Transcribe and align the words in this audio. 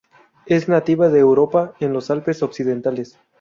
Es 0.47 0.67
nativa 0.67 1.09
de 1.09 1.19
Europa 1.19 1.75
en 1.79 1.93
los 1.93 2.09
Alpes 2.09 2.41
occidentales. 2.41 3.19